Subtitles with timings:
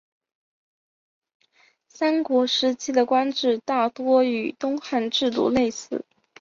[1.87, 6.03] 三国时期的官制大多与东汉制度类似。